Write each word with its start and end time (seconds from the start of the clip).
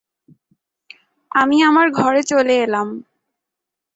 আমি 1.31 1.57
আমার 1.63 1.87
ঘরে 1.91 2.21
চলে 2.23 2.55
এলাম। 2.63 2.87